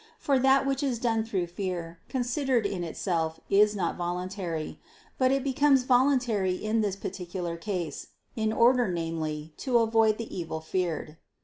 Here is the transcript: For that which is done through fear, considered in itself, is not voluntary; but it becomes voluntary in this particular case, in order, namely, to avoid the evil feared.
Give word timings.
For 0.17 0.39
that 0.39 0.65
which 0.65 0.81
is 0.81 0.97
done 0.97 1.23
through 1.23 1.45
fear, 1.45 1.99
considered 2.09 2.65
in 2.65 2.83
itself, 2.83 3.39
is 3.51 3.75
not 3.75 3.97
voluntary; 3.97 4.79
but 5.19 5.31
it 5.31 5.43
becomes 5.43 5.83
voluntary 5.83 6.55
in 6.55 6.81
this 6.81 6.95
particular 6.95 7.55
case, 7.55 8.07
in 8.35 8.51
order, 8.51 8.91
namely, 8.91 9.53
to 9.57 9.77
avoid 9.77 10.17
the 10.17 10.35
evil 10.35 10.59
feared. 10.59 11.17